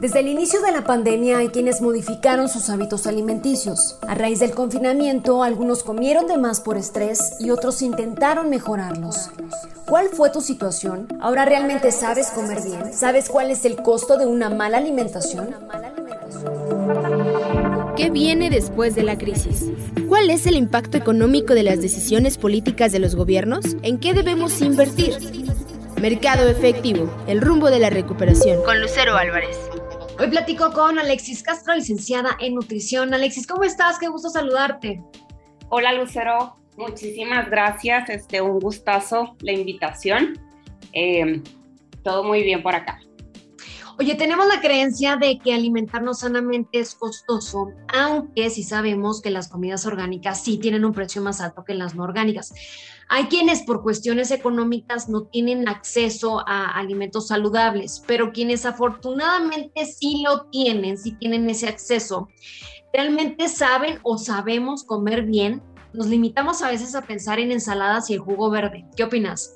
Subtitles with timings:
[0.00, 3.98] Desde el inicio de la pandemia hay quienes modificaron sus hábitos alimenticios.
[4.08, 9.28] A raíz del confinamiento, algunos comieron de más por estrés y otros intentaron mejorarlos.
[9.86, 11.06] ¿Cuál fue tu situación?
[11.20, 12.94] ¿Ahora realmente sabes comer bien?
[12.94, 15.54] ¿Sabes cuál es el costo de una mala alimentación?
[17.94, 19.66] ¿Qué viene después de la crisis?
[20.08, 23.76] ¿Cuál es el impacto económico de las decisiones políticas de los gobiernos?
[23.82, 25.18] ¿En qué debemos invertir?
[26.00, 28.62] Mercado efectivo, el rumbo de la recuperación.
[28.62, 29.69] Con Lucero Álvarez.
[30.20, 33.14] Hoy platico con Alexis Castro, licenciada en nutrición.
[33.14, 33.98] Alexis, ¿cómo estás?
[33.98, 35.02] Qué gusto saludarte.
[35.70, 38.10] Hola Lucero, muchísimas gracias.
[38.10, 40.38] Este, un gustazo la invitación.
[40.92, 41.42] Eh,
[42.02, 43.00] todo muy bien por acá.
[44.00, 49.48] Oye, tenemos la creencia de que alimentarnos sanamente es costoso, aunque sí sabemos que las
[49.48, 52.54] comidas orgánicas sí tienen un precio más alto que las no orgánicas.
[53.10, 60.22] Hay quienes por cuestiones económicas no tienen acceso a alimentos saludables, pero quienes afortunadamente sí
[60.24, 62.30] lo tienen, sí tienen ese acceso,
[62.94, 65.62] realmente saben o sabemos comer bien.
[65.92, 68.86] Nos limitamos a veces a pensar en ensaladas y el jugo verde.
[68.96, 69.52] ¿Qué opinas?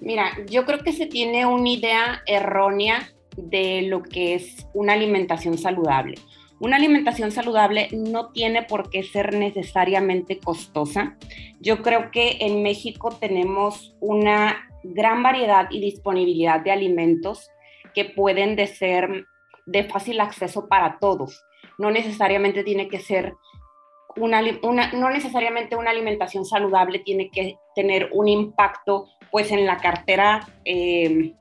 [0.00, 5.58] Mira, yo creo que se tiene una idea errónea de lo que es una alimentación
[5.58, 6.16] saludable.
[6.60, 11.16] Una alimentación saludable no tiene por qué ser necesariamente costosa.
[11.60, 17.50] Yo creo que en México tenemos una gran variedad y disponibilidad de alimentos
[17.94, 19.26] que pueden de ser
[19.66, 21.44] de fácil acceso para todos.
[21.78, 23.34] No necesariamente tiene que ser
[24.16, 30.46] una, no necesariamente una alimentación saludable tiene que tener un impacto pues en la cartera,
[30.64, 31.34] eh,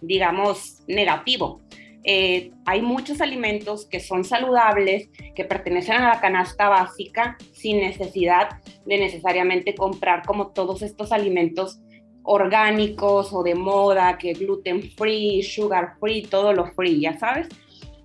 [0.00, 1.60] digamos, negativo.
[2.04, 8.60] Eh, hay muchos alimentos que son saludables, que pertenecen a la canasta básica sin necesidad
[8.86, 11.80] de necesariamente comprar como todos estos alimentos
[12.22, 17.48] orgánicos o de moda, que gluten free, sugar free, todo lo free, ya sabes.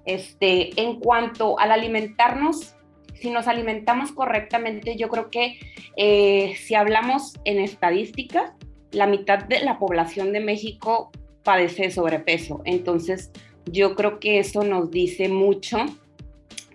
[0.06, 2.76] Este, en cuanto al alimentarnos,
[3.14, 5.60] si nos alimentamos correctamente, yo creo que
[5.96, 8.52] eh, si hablamos en estadísticas,
[8.92, 11.12] la mitad de la población de México
[11.44, 12.62] padece sobrepeso.
[12.66, 13.32] Entonces,
[13.66, 15.78] yo creo que eso nos dice mucho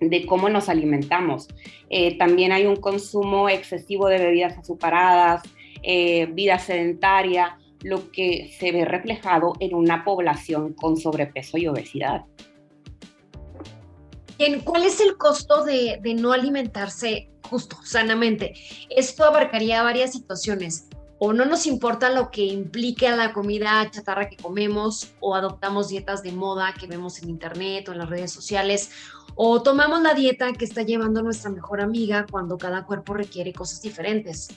[0.00, 1.48] de cómo nos alimentamos.
[1.90, 5.42] Eh, también hay un consumo excesivo de bebidas azucaradas,
[5.82, 12.24] eh, vida sedentaria, lo que se ve reflejado en una población con sobrepeso y obesidad.
[14.64, 18.54] ¿Cuál es el costo de, de no alimentarse justo, sanamente?
[18.88, 20.87] Esto abarcaría varias situaciones
[21.18, 25.88] o no nos importa lo que implique a la comida chatarra que comemos o adoptamos
[25.88, 28.90] dietas de moda que vemos en internet o en las redes sociales
[29.34, 33.80] o tomamos la dieta que está llevando nuestra mejor amiga cuando cada cuerpo requiere cosas
[33.82, 34.48] diferentes.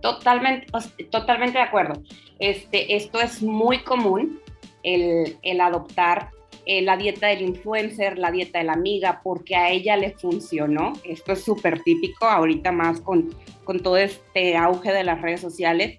[0.00, 0.66] Totalmente,
[1.10, 2.02] totalmente de acuerdo.
[2.38, 4.40] Este, esto es muy común,
[4.82, 6.30] el, el adoptar
[6.72, 10.92] eh, la dieta del influencer, la dieta de la amiga, porque a ella le funcionó.
[11.02, 15.98] Esto es súper típico ahorita más con, con todo este auge de las redes sociales.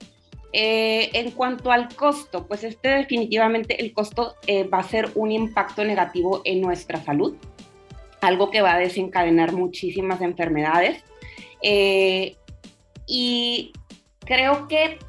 [0.54, 5.34] Eh, en cuanto al costo, pues este definitivamente el costo eh, va a ser un
[5.34, 7.36] impacto negativo en nuestra salud,
[8.22, 11.04] algo que va a desencadenar muchísimas enfermedades.
[13.08, 13.74] y
[14.22, 15.00] creo que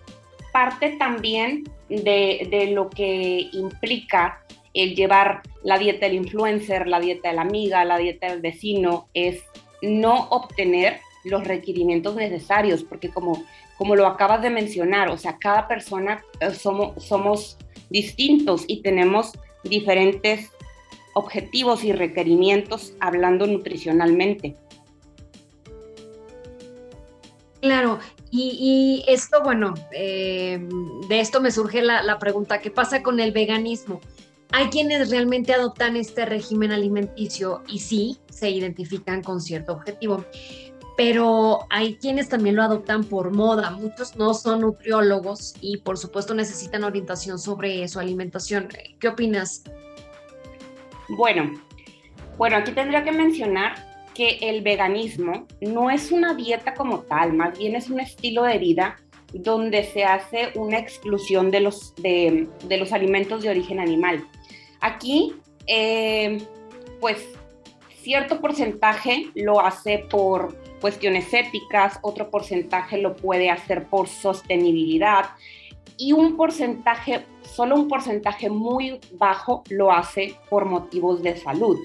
[0.53, 4.41] parte también de, de lo que implica
[4.75, 9.09] el llevar la dieta del influencer, la dieta de la amiga, la dieta del vecino,
[9.15, 9.43] es
[9.83, 13.44] no obtener los requerimientos necesarios, porque como,
[13.77, 17.59] como lo acabas de mencionar, o sea, cada persona eh, somos, somos
[17.91, 19.33] distintos y tenemos
[19.65, 20.50] diferentes
[21.15, 24.56] objetivos y requerimientos hablando nutricionalmente.
[27.60, 28.00] Claro,
[28.33, 30.59] y, esto, bueno, eh,
[31.09, 34.00] de esto me surge la, la, pregunta, ¿qué pasa con el veganismo?
[34.55, 40.27] Hay quienes realmente adoptan este régimen alimenticio y sí se identifican con cierto objetivo,
[40.97, 43.71] pero hay quienes también lo adoptan por moda.
[43.71, 48.69] Muchos no son nutriólogos y por supuesto necesitan orientación sobre su alimentación.
[49.01, 49.63] ¿Qué opinas?
[51.09, 51.53] Bueno,
[52.37, 53.75] bueno, aquí tendría que mencionar
[54.15, 58.59] que el veganismo no es una dieta como tal, más bien es un estilo de
[58.59, 58.97] vida
[59.33, 64.27] donde se hace una exclusión de los, de, de los alimentos de origen animal.
[64.83, 65.34] Aquí,
[65.67, 66.45] eh,
[67.01, 67.25] pues,
[68.03, 75.31] cierto porcentaje lo hace por cuestiones éticas, otro porcentaje lo puede hacer por sostenibilidad
[75.97, 81.79] y un porcentaje, solo un porcentaje muy bajo lo hace por motivos de salud.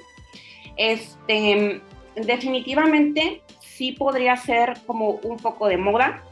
[0.75, 1.81] Este,
[2.15, 6.23] definitivamente sí podría ser como un poco de moda,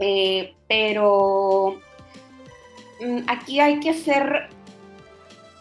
[0.00, 1.76] eh, pero
[3.00, 4.48] mm, aquí hay que ser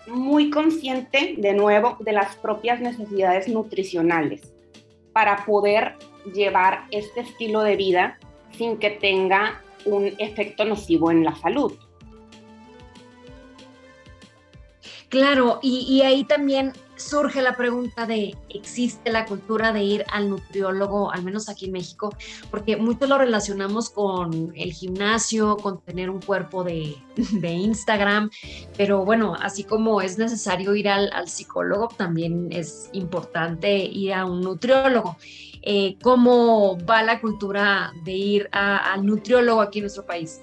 [0.07, 4.53] muy consciente de nuevo de las propias necesidades nutricionales
[5.13, 5.95] para poder
[6.33, 8.17] llevar este estilo de vida
[8.57, 11.73] sin que tenga un efecto nocivo en la salud.
[15.09, 21.11] Claro, y, ahí también surge la pregunta de, ¿existe la cultura de ir al nutriólogo,
[21.11, 22.15] al menos aquí en México?
[22.51, 26.95] Porque mucho lo relacionamos con el gimnasio, con tener un cuerpo de,
[27.43, 28.29] Instagram,
[28.77, 34.41] pero bueno, así como es necesario ir al, psicólogo, también es importante ir a un
[34.41, 35.17] nutriólogo.
[35.61, 40.41] Eh, ¿Cómo va la cultura de ir al nutriólogo aquí en nuestro país?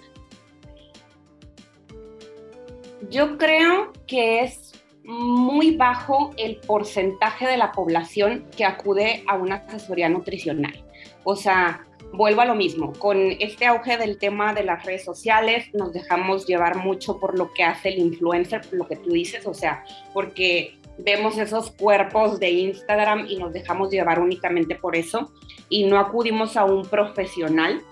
[3.11, 4.70] Yo creo que es
[5.05, 10.85] muy bajo el porcentaje de la población que acude a una asesoría nutricional.
[11.25, 15.67] O sea, vuelvo a lo mismo, con este auge del tema de las redes sociales
[15.75, 19.55] nos dejamos llevar mucho por lo que hace el influencer, lo que tú dices, o
[19.55, 25.32] sea, porque vemos esos cuerpos de Instagram y nos dejamos llevar únicamente por eso
[25.69, 27.82] y no acudimos a un profesional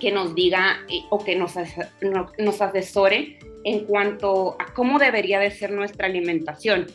[0.00, 1.54] que nos diga eh, o que nos,
[2.38, 6.86] nos asesore en cuanto a cómo debería de ser nuestra alimentación,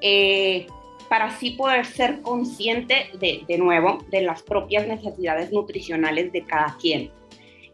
[0.00, 0.66] eh,
[1.08, 6.76] para así poder ser consciente de, de, nuevo de las propias necesidades nutricionales de cada
[6.80, 7.10] quien.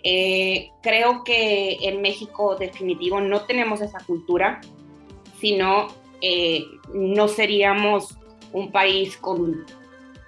[0.02, 4.60] Eh, creo que en México definitivo no tenemos esa cultura,
[5.40, 5.88] sino
[6.20, 6.64] eh,
[6.94, 8.16] no seríamos
[8.52, 9.66] un país con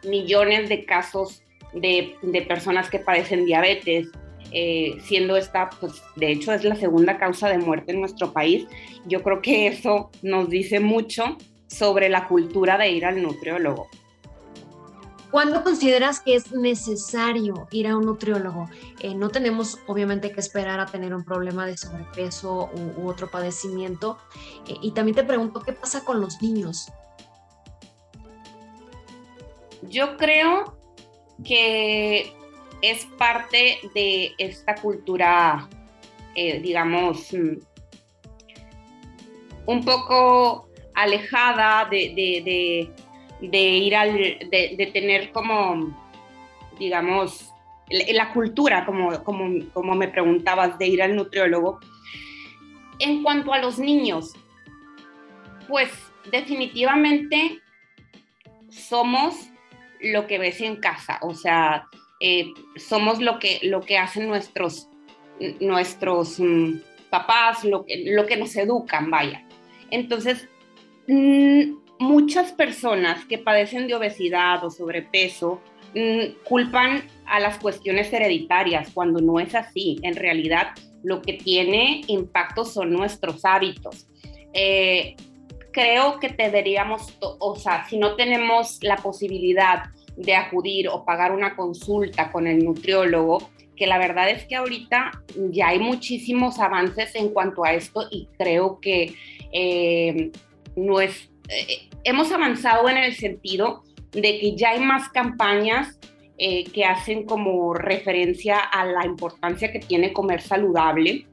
[0.04, 4.08] millones de casos de, de personas que padecen diabetes,
[4.52, 8.66] eh, siendo esta, pues de hecho es la segunda causa de muerte en nuestro país.
[9.06, 11.36] Yo creo que eso nos dice mucho
[11.68, 13.88] sobre la cultura de ir al nutriólogo.
[15.30, 18.68] ¿Cuándo consideras que es necesario ir a un nutriólogo?
[18.98, 22.68] Eh, no tenemos obviamente que esperar a tener un problema de sobrepeso
[22.98, 24.18] u, otro padecimiento.
[24.66, 26.88] Eh, y también te pregunto, ¿qué pasa con los niños?
[29.82, 30.79] Yo creo
[31.44, 32.32] que
[32.82, 35.68] es parte de esta cultura,
[36.34, 37.58] eh, digamos, mm,
[39.66, 42.90] un poco alejada de,
[43.40, 45.96] ir al, de, tener como,
[46.78, 47.52] digamos,
[47.88, 51.80] la cultura, como, como, como me preguntabas, de ir al nutriólogo.
[52.98, 54.34] En cuanto a los niños,
[55.68, 55.90] pues
[56.30, 57.60] definitivamente
[58.68, 59.49] somos
[60.02, 61.86] lo que ves en casa, o sea,
[62.20, 64.88] eh, somos lo que, lo que hacen nuestros,
[65.60, 66.74] nuestros mm,
[67.10, 69.46] papás, lo que, lo que nos educan, vaya.
[69.90, 70.48] Entonces,
[71.08, 75.60] mm, muchas personas que padecen de obesidad o sobrepeso
[75.94, 79.98] mm, culpan a las cuestiones hereditarias cuando no es así.
[80.02, 80.68] En realidad,
[81.02, 84.06] lo que tiene impacto son nuestros hábitos.
[84.52, 85.16] Eh,
[85.72, 89.84] creo que deberíamos, o sea, si no tenemos la posibilidad
[90.16, 95.10] de acudir o pagar una consulta con el nutriólogo, que la verdad es que ahorita
[95.50, 99.14] ya hay muchísimos avances en cuanto a esto y creo que
[99.52, 100.30] eh,
[100.76, 103.82] no es, eh, hemos avanzado en el sentido
[104.12, 105.98] de que ya hay más campañas
[106.36, 111.26] eh, que hacen como referencia a la importancia que tiene comer saludable,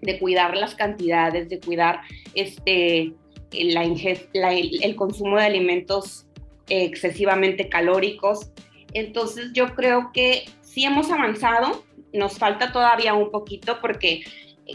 [0.00, 2.00] de cuidar las cantidades, de cuidar
[2.34, 3.12] este,
[3.52, 6.26] el consumo de alimentos
[6.68, 8.50] excesivamente calóricos.
[8.94, 14.22] Entonces yo creo que sí hemos avanzado, nos falta todavía un poquito porque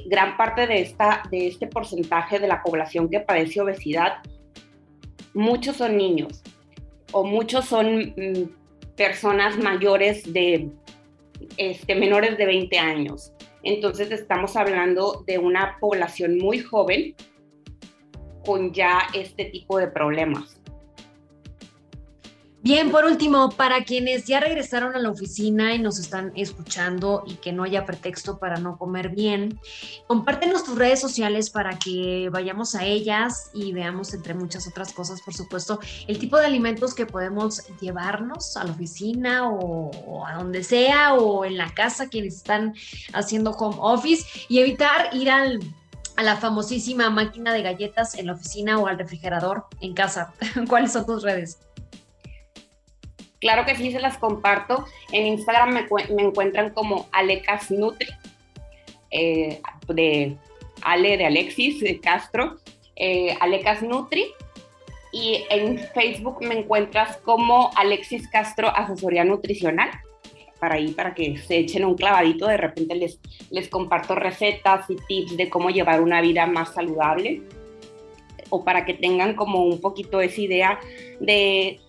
[0.06, 4.18] gran parte de, esta, de este porcentaje de la población que padece obesidad,
[5.34, 6.44] muchos son niños
[7.12, 10.70] o muchos son mm, personas mayores de
[11.58, 13.34] este, menores de 20 años.
[13.64, 17.16] Entonces estamos hablando de una población muy joven
[18.48, 20.58] con ya este tipo de problemas.
[22.64, 27.36] Bien, por último, para quienes ya regresaron a la oficina y nos están escuchando y
[27.36, 29.58] que no haya pretexto para no comer bien,
[30.08, 35.22] compártenos tus redes sociales para que vayamos a ellas y veamos, entre muchas otras cosas,
[35.22, 40.64] por supuesto, el tipo de alimentos que podemos llevarnos a la oficina o, a donde
[40.64, 42.74] sea o en la casa quienes están
[43.14, 45.60] haciendo home office y evitar ir al
[46.18, 50.34] a la famosísima máquina de galletas en la oficina o al refrigerador en casa.
[50.68, 51.60] ¿Cuáles son tus redes?
[53.40, 54.86] Claro que sí, se las comparto.
[55.12, 55.86] En Instagram me,
[56.24, 58.08] encuentran como Alecas Nutri,
[59.12, 60.36] eh, de
[60.82, 62.58] Ale de Alexis de Castro,
[62.96, 64.26] eh, Alecas Nutri.
[65.12, 69.92] Y en Facebook me encuentras como Alexis Castro Asesoría Nutricional.
[70.60, 73.20] Para ahí, para que se echen un clavadito, de repente les,
[73.52, 77.42] les comparto recetas y tips de cómo llevar una vida más saludable.
[78.50, 80.80] o para que tengan como un poquito esa idea
[81.20, 81.82] de,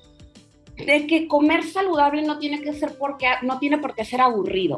[0.77, 4.77] de que comer saludable no tiene que ser porque no tiene por qué ser aburrido.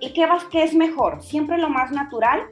[0.00, 1.22] ¿Y qué vas que es mejor?
[1.22, 2.42] Siempre lo más natural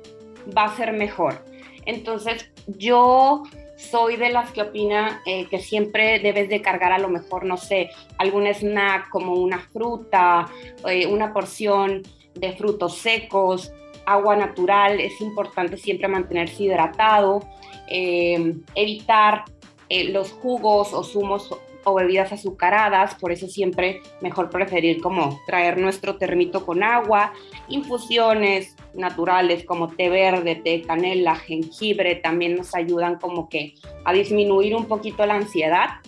[0.56, 1.44] va a ser mejor.
[1.84, 3.44] Entonces, yo
[3.76, 7.56] soy de las que opina eh, que siempre debes de cargar a lo mejor, no
[7.56, 10.48] sé, algún snack como una fruta,
[10.88, 12.02] eh, una porción
[12.34, 13.72] de frutos secos,
[14.06, 17.42] agua natural, es importante siempre mantenerse hidratado,
[17.88, 19.44] eh, evitar
[19.88, 21.48] los jugos o zumos
[21.86, 27.32] o bebidas azucaradas, por eso siempre mejor preferir como traer nuestro termito con agua,
[27.68, 33.74] infusiones naturales como té verde, té canela, jengibre, también nos ayudan como que
[34.04, 36.00] a disminuir un poquito la ansiedad.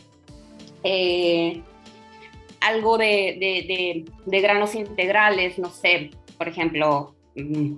[0.82, 1.62] Eh,
[2.60, 7.74] algo de, de, granos integrales, no sé, por ejemplo, mm,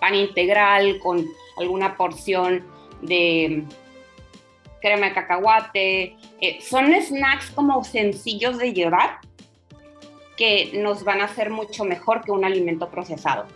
[0.00, 1.26] pan integral con
[1.58, 2.64] alguna porción
[3.02, 3.64] de
[4.82, 6.16] crema de cacahuate.
[6.40, 9.20] Eh, son snacks como sencillos de llevar
[10.36, 13.46] que nos van a hacer mucho mejor que un alimento procesado.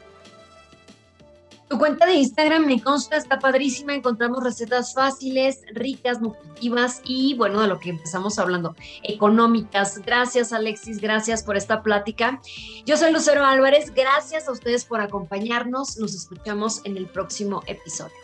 [1.68, 7.61] Tu cuenta de Instagram me consta, está padrísima, encontramos recetas fáciles, ricas, nutritivas y bueno,
[7.61, 9.99] de lo que empezamos hablando, económicas.
[9.99, 12.40] Gracias Alexis, gracias por esta plática.
[12.85, 18.14] Yo soy Lucero Álvarez, gracias a ustedes por acompañarnos, nos escuchamos en el próximo episodio.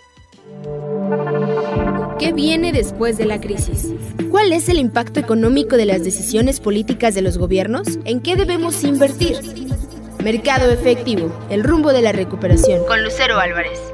[2.19, 3.89] ¿Qué viene después de la crisis?
[4.31, 7.99] ¿Cuál es el impacto económico de las decisiones políticas de los gobiernos?
[8.05, 9.37] ¿En qué debemos invertir?
[10.23, 12.85] Mercado efectivo, el rumbo de la recuperación.
[12.87, 13.92] Con Lucero Álvarez.